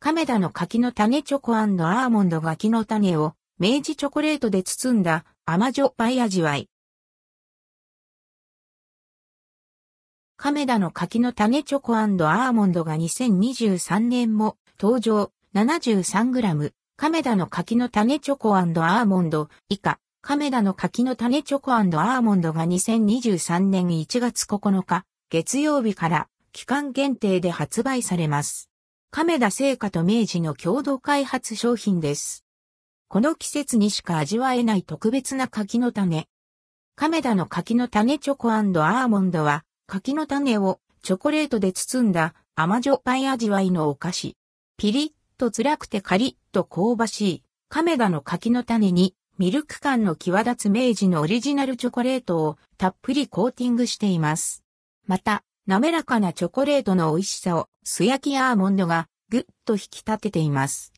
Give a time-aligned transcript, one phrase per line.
[0.00, 6.68] 亀田の柿の種チョコアーモンド柿の種を明治チョコレートで包んだ甘じょっぱい味わい。
[10.36, 16.72] 亀田の柿の種チョコアーモンドが2023年も登場 73g。
[16.96, 19.98] 亀田の柿の種チョコアーモンド以下。
[20.22, 28.67] 亀田の柿の種チョコアーモンドが2023年1月9日月曜日から期間限定で発売されます。
[29.10, 32.44] 亀田製菓と明治の共同開発商品です。
[33.08, 36.26] この季節にしか味わえない特別な柿の種。
[36.94, 44.36] 亀田の柿の種チョコアーモンドは柿の種をチョコレートで包んだ甘じょっぱい味わいのお菓子。
[44.76, 54.64] ピリッと辛くてカリッと香ばしい亀田の柿の種にミルク感の際立つ明治のオリジナルチョコレートをたっぷりコーティングしています。
[55.06, 60.94] また、滑らかなチョコレートの美味しさを素焼きアーモンドがぐっと引き立てています。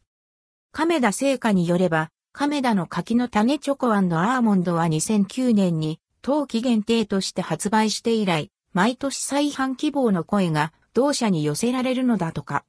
[0.70, 12.64] 亀田製菓によれば、亀田の柿の種チョコアーモンドは2009年に冬季限定として発売して以来、毎年再販希望の声が同社に寄せられるのだとか。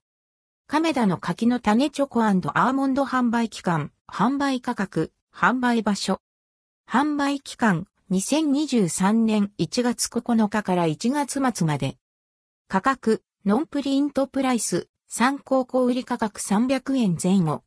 [0.66, 6.20] 亀田の柿の種チョコアーモンド販売期間、販売価格、販売場所。
[6.90, 11.96] 販売期間、2023年1月9日から1月末まで。
[12.68, 17.64] 価格、ノンプリントプライス、参考小売価格300円前後。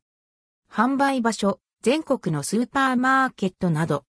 [0.71, 4.03] 販売場所、全国のスーパーマーケットなど。